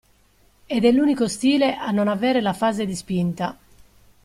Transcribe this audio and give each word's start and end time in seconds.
Ed 0.65 0.83
è 0.83 0.89
l'unico 0.91 1.27
stile 1.27 1.75
a 1.75 1.91
non 1.91 2.07
avere 2.07 2.41
la 2.41 2.53
fase 2.53 2.87
di 2.87 2.95
spinta. 2.95 3.55